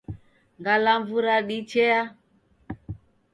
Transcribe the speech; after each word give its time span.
Ngalamvu 0.59 1.15
radichea. 1.25 2.01